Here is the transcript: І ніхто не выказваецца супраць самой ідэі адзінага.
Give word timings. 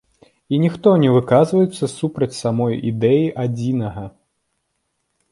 І 0.55 0.59
ніхто 0.61 0.93
не 1.01 1.09
выказваецца 1.15 1.89
супраць 1.97 2.37
самой 2.37 2.77
ідэі 2.91 3.27
адзінага. 3.43 4.07